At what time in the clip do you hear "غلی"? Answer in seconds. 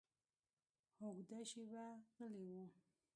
2.15-2.43